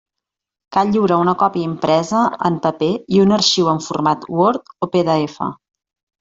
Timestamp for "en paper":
2.49-2.89